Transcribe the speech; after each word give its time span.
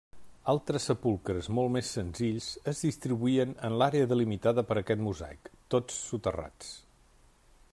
Altres 0.51 0.85
sepulcres 0.91 1.49
molt 1.57 1.71
més 1.75 1.91
senzills 1.97 2.47
es 2.71 2.81
distribuïen 2.87 3.53
en 3.69 3.75
l'àrea 3.83 4.09
delimitada 4.13 4.65
per 4.71 4.79
aquest 4.83 5.05
mosaic, 5.09 5.53
tots 5.75 6.01
soterrats. 6.09 6.73